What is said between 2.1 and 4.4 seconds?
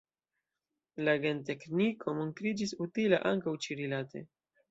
montriĝis utila ankaŭ ĉi-rilate.